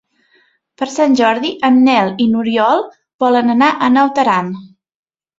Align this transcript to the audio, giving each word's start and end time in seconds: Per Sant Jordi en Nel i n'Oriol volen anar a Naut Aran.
Per 0.81 0.85
Sant 0.93 1.17
Jordi 1.17 1.51
en 1.67 1.75
Nel 1.87 2.09
i 2.25 2.25
n'Oriol 2.31 2.81
volen 3.25 3.55
anar 3.55 3.69
a 3.73 3.91
Naut 3.99 4.23
Aran. 4.23 4.51